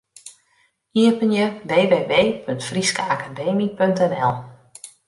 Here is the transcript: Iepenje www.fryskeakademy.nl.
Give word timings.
Iepenje 0.91 1.61
www.fryskeakademy.nl. 1.65 4.33